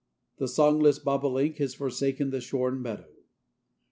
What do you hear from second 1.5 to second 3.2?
has forsaken the shorn meadow.